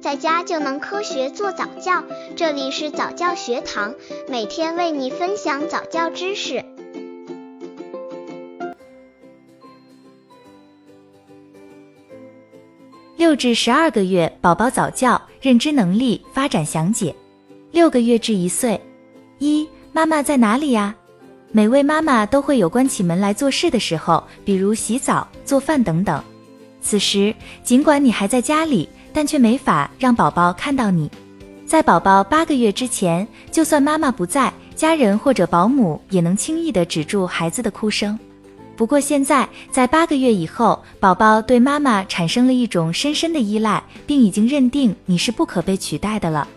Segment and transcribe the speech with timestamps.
[0.00, 2.02] 在家就能科学做早教。
[2.34, 3.94] 这里是早教学堂，
[4.28, 6.64] 每天为你分享早教知识。
[13.18, 17.14] 六至十二个月宝宝早教认知能力发展详解。
[17.70, 18.80] 六个月至一岁，
[19.38, 20.94] 一妈妈在哪里呀？
[21.52, 26.24] 每位妈妈都会有关起门来做事的时候，比如洗澡、做饭等等。
[26.80, 31.10] 此时，尽管你还在家里，但却没法让宝宝看到你。
[31.66, 38.18] 在宝宝八个月之前，就算妈妈不在，家人或者保姆也能轻易的止住孩子的哭声。
[38.76, 46.48] 不过现在，在八个月以后，宝宝对妈妈产生了一种深深的依赖，并已经认定你是不可被取代的了。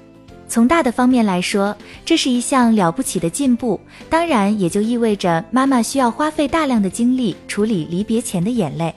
[0.48, 1.76] 从大的方面来说，
[2.06, 8.94] 这是一项了不起的进步，当然也就意味着妈妈需要花费大量的精力处理离别前的眼泪。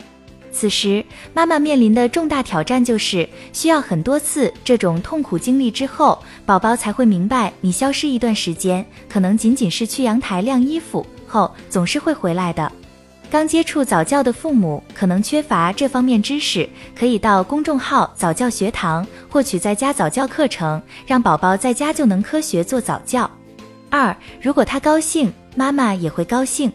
[0.56, 12.72] 此时，妈妈面临的重大挑战就是需要很多次这种痛苦经历之后，宝宝才会明白你消失一段时间，可能仅仅是去阳台晾衣服后，总是会回来的。
[13.30, 16.66] 刚接触早教的父母可能缺乏这方面知识，
[16.98, 23.30] 可以到公众号早教学堂获取在家早教课程，让宝宝在家就能科学做早教。
[23.90, 26.72] 二，如果他高兴，妈妈也会高兴。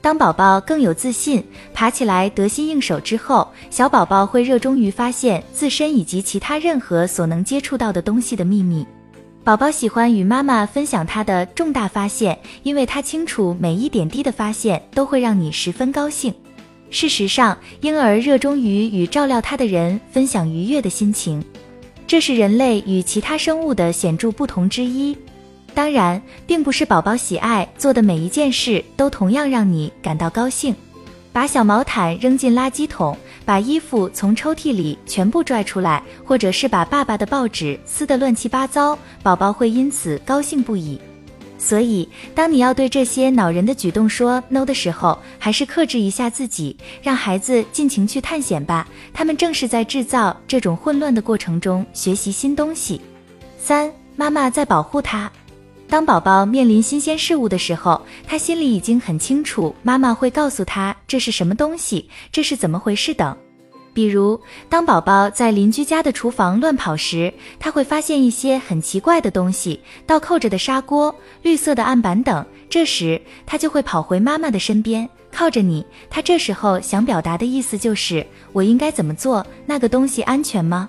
[0.00, 1.42] 当宝宝更有自信，
[1.74, 8.86] 爬起来得心应手之后，小宝宝会热衷于发现自身以及其他任何所能接触到的东西的秘密。
[9.42, 16.32] 宝宝喜欢与妈妈分享他的重大发现，因为他清楚每一点滴的发现都会让你十分高兴。
[16.90, 21.42] 事实上，婴儿热衷于与照料他的人分享愉悦的心情，
[22.06, 25.16] 这是人类与其他生物的显著不同之一。
[25.78, 30.74] 当然，并不是宝宝喜爱做的每一件事都同样让你感到高兴。
[31.32, 41.00] 把小毛毯扔进垃圾桶，把衣服从抽屉里全部拽出来，或者是把爸爸的报纸撕得乱七八糟，宝宝会因此高兴不已。
[41.58, 48.84] 所以，当你要对这些恼人的举动说 no 的时候，还是克制一下自己，让孩子尽情去探险吧。
[49.14, 53.00] 他们正是在制造这种混乱的过程中学习新东西。
[53.56, 55.30] 三，妈妈在保护他。
[55.88, 63.34] 当宝宝面临新鲜事物的时候，他心里已经很清楚，妈妈会告诉他这是什么东西，这是怎么回事等。
[63.94, 64.38] 比如，
[64.68, 71.12] 当宝宝在邻居家的厨房乱跑时，他会发现一些很奇怪的东西，倒扣着的砂锅、
[71.42, 72.44] 绿色的案板等。
[72.68, 75.84] 这时，他就会跑回妈妈的身边，靠着你。
[76.10, 79.44] 他这时候想表达的意思就是：我应该怎么做？
[79.64, 80.88] 那个东西安全吗？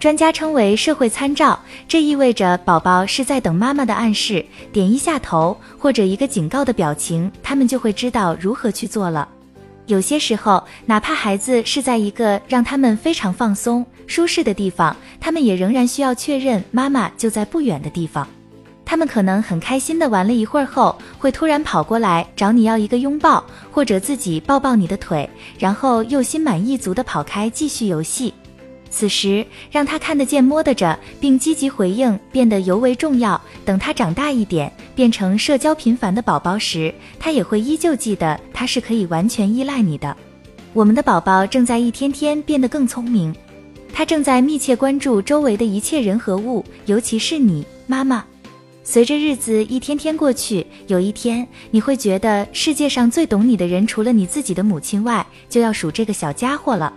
[0.00, 9.28] 专家称为社会参照，这意味着宝宝是在等妈妈的暗示，点一下头或者一个警告的表情，他们就会知道如何去做了。
[9.84, 18.26] 有些时候，哪怕孩子是在一个让他们非常放松、舒适的地方，他们也仍然需要确认妈妈就在不远的地方。
[18.86, 25.28] 他们可能很开心的玩了一会儿后，会突然跑过来找你要一个拥抱，或者自己抱抱你的腿，
[25.58, 28.32] 然后又心满意足的跑开继续游戏。
[28.90, 33.40] 此时，让他看得见、摸得着，并积极回应，变得尤为重要。
[33.64, 40.16] 等他长大一点，变成社交频繁的宝宝时，他也会依旧记得他是可以完全依赖你的。
[40.72, 43.34] 我们的宝宝正在一天天变得更聪明，
[43.92, 48.24] 他正在密切关注周围的一切人和物，尤其是你，妈妈。
[48.82, 56.92] 随着日子一天天过去，有一天你会觉得世界上最懂你的人，除了你自己的母亲外，就要数这个小家伙了。